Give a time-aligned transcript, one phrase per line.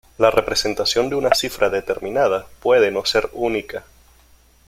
[0.17, 3.83] La representación de una cifra determinada puede no ser única.